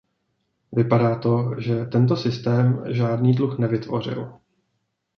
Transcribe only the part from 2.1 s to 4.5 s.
systém žádný dluh nevytvořil.